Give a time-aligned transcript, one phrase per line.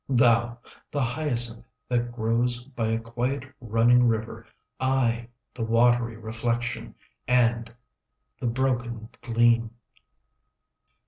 [0.09, 0.57] Thou,
[0.91, 4.47] the hyacinth that grows 5 By a quiet running river;
[4.79, 6.95] I, the watery reflection
[7.27, 7.71] And
[8.39, 9.69] the broken gleam.